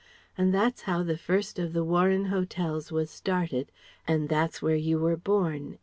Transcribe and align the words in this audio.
And 0.35 0.51
that's 0.51 0.81
how 0.89 1.03
the 1.03 1.15
first 1.15 1.59
of 1.59 1.73
the 1.73 1.83
Warren 1.83 2.25
Hotels 2.25 2.91
was 2.91 3.11
started 3.11 3.71
and 4.07 4.29
that's 4.29 4.59
where 4.59 4.75
you 4.75 4.97
were 4.97 5.15
born 5.15 5.77